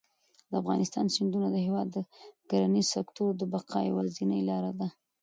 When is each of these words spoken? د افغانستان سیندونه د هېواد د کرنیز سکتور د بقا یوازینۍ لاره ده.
د 0.49 0.51
افغانستان 0.61 1.05
سیندونه 1.15 1.47
د 1.51 1.57
هېواد 1.65 1.87
د 1.91 1.97
کرنیز 2.49 2.87
سکتور 2.95 3.31
د 3.37 3.43
بقا 3.53 3.79
یوازینۍ 3.89 4.41
لاره 4.49 4.71
ده. 4.79 4.87